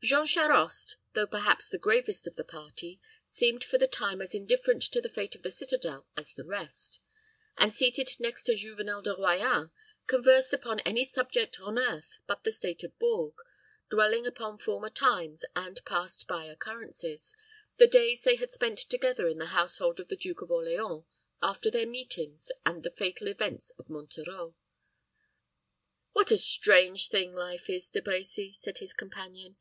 [0.00, 4.80] Jean Charost, though perhaps the gravest of the party, seemed for the time as indifferent
[4.84, 7.00] to the fate of the citadel as the rest;
[7.56, 9.72] and, seated next to Juvenel de Royans,
[10.06, 13.34] conversed upon any subject on earth but the state of Bourges,
[13.90, 17.34] dwelling upon former times and past by occurrences,
[17.78, 21.06] the days they had spent together in the household of the Duke of Orleans,
[21.42, 24.54] their after meetings, and the fatal events of Monterreau.
[26.12, 29.56] "What a strange thing life is, De Brecy!" said his companion.